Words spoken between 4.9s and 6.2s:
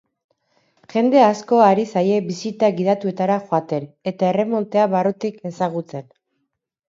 barrutik ezagutzen.